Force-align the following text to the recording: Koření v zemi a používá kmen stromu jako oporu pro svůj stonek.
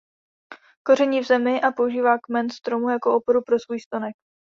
Koření 0.83 1.19
v 1.23 1.27
zemi 1.27 1.61
a 1.61 1.71
používá 1.71 2.17
kmen 2.17 2.49
stromu 2.49 2.89
jako 2.89 3.15
oporu 3.15 3.41
pro 3.43 3.59
svůj 3.59 3.79
stonek. 3.79 4.15